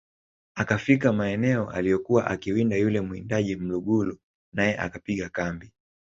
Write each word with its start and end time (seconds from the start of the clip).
akafika 0.55 1.13
maeneo 1.13 1.69
aliyokuwa 1.71 2.27
akiwinda 2.27 2.75
yule 2.75 3.01
muwindaji 3.01 3.55
Mlugulu 3.55 4.17
nae 4.53 4.77
akapiga 4.77 5.29
kambi 5.29 5.71